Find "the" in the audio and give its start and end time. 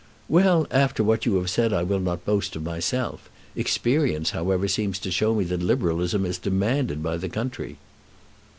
7.17-7.29